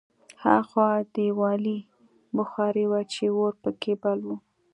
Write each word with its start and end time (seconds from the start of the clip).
هاخوا 0.43 0.89
دېوالي 1.13 1.77
بخارۍ 2.35 2.85
وه 2.91 3.01
چې 3.13 3.25
اور 3.37 3.53
پکې 3.63 3.93
بل 4.01 4.19
و 4.25 4.29